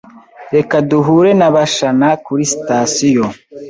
[0.55, 3.25] Reka duhure na Bashana kuri sitasiyo.